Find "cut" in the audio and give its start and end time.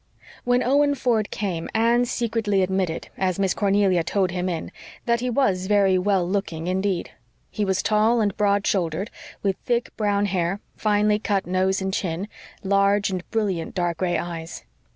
11.19-11.45